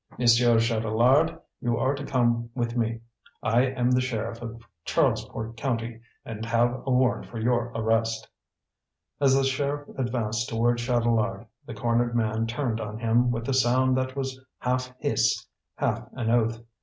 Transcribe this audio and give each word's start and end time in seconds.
"Monsieur 0.17 0.59
Chatelard, 0.59 1.39
you 1.61 1.77
are 1.77 1.93
to 1.93 2.03
come 2.03 2.49
with 2.55 2.75
me. 2.75 3.01
I 3.43 3.65
am 3.65 3.91
the 3.91 4.01
sheriff 4.01 4.41
of 4.41 4.63
Charlesport 4.83 5.55
County, 5.57 6.01
and 6.25 6.43
have 6.43 6.81
a 6.87 6.89
warrant 6.91 7.27
for 7.27 7.37
your 7.39 7.65
arrest." 7.75 8.27
As 9.19 9.35
the 9.35 9.43
sheriff 9.43 9.87
advanced 9.99 10.49
toward 10.49 10.79
Chatelard, 10.79 11.45
the 11.67 11.75
cornered 11.75 12.15
man 12.15 12.47
turned 12.47 12.81
on 12.81 12.97
him 12.97 13.29
with 13.29 13.47
a 13.47 13.53
sound 13.53 13.95
that 13.97 14.15
was 14.15 14.43
half 14.57 14.91
hiss, 15.01 15.45
half 15.75 16.07
an 16.13 16.31
oath. 16.31 16.59